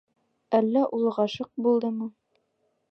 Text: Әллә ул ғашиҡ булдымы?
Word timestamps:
Әллә 0.59 0.83
ул 1.01 1.05
ғашиҡ 1.19 1.53
булдымы? 1.67 2.13